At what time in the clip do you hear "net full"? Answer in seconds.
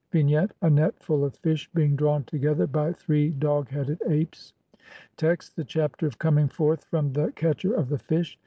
0.71-1.23